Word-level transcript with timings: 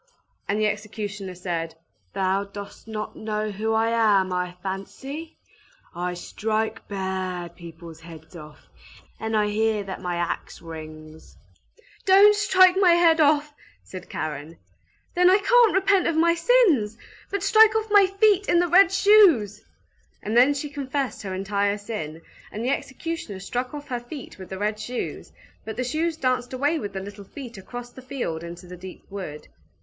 And 0.49 0.59
the 0.59 0.65
executioner 0.65 1.35
said, 1.35 1.75
"Thou 2.13 2.45
dost 2.45 2.87
not 2.87 3.15
know 3.15 3.51
who 3.51 3.71
I 3.73 3.89
am, 3.89 4.33
I 4.33 4.55
fancy? 4.63 5.37
I 5.95 6.15
strike 6.15 6.87
bad 6.87 7.55
people's 7.55 7.99
heads 7.99 8.35
off; 8.35 8.61
and 9.19 9.37
I 9.37 9.45
hear 9.49 9.83
that 9.83 10.01
my 10.01 10.15
axe 10.15 10.59
rings!" 10.59 11.37
"Don't 12.03 12.33
strike 12.33 12.75
my 12.79 12.93
head 12.93 13.19
off!" 13.21 13.53
said 13.83 14.09
Karen. 14.09 14.57
"Then 15.13 15.29
I 15.29 15.37
can't 15.37 15.75
repent 15.75 16.07
of 16.07 16.15
my 16.15 16.33
sins! 16.33 16.97
But 17.29 17.43
strike 17.43 17.75
off 17.75 17.91
my 17.91 18.07
feet 18.07 18.49
in 18.49 18.57
the 18.57 18.67
red 18.67 18.91
shoes!" 18.91 19.63
And 20.23 20.35
then 20.35 20.55
she 20.55 20.71
confessed 20.71 21.21
her 21.21 21.35
entire 21.35 21.77
sin, 21.77 22.23
and 22.51 22.65
the 22.65 22.71
executioner 22.71 23.39
struck 23.39 23.71
off 23.75 23.89
her 23.89 23.99
feet 23.99 24.39
with 24.39 24.49
the 24.49 24.57
red 24.57 24.79
shoes, 24.79 25.31
but 25.63 25.77
the 25.77 25.83
shoes 25.83 26.17
danced 26.17 26.53
away 26.53 26.79
with 26.79 26.93
the 26.93 27.01
little 27.01 27.25
feet 27.25 27.55
across 27.59 27.91
the 27.91 28.01
field 28.01 28.43
into 28.43 28.65
the 28.65 28.75
deep 28.75 29.03
wood. 29.07 29.47